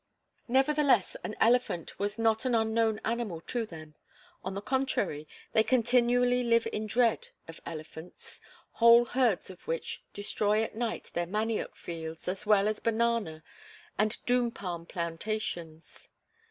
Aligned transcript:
Nevertheless, 0.47 1.15
an 1.23 1.35
elephant 1.39 1.99
was 1.99 2.17
not 2.17 2.43
an 2.43 2.55
unknown 2.55 2.99
animal 3.05 3.39
to 3.41 3.67
them. 3.67 3.93
On 4.43 4.55
the 4.55 4.59
contrary, 4.61 5.27
they 5.53 5.61
continually 5.61 6.41
live 6.43 6.67
in 6.73 6.87
dread 6.87 7.29
of 7.47 7.61
elephants, 7.67 8.41
whole 8.71 9.05
herds 9.05 9.51
of 9.51 9.67
which 9.67 10.01
destroy 10.11 10.63
at 10.63 10.73
night 10.73 11.11
their 11.13 11.27
manioc 11.27 11.75
fields 11.75 12.27
as 12.27 12.47
well 12.47 12.67
as 12.67 12.79
banana 12.79 13.43
and 13.95 14.17
doom 14.25 14.49
palm 14.49 14.87
plantations. 14.87 16.09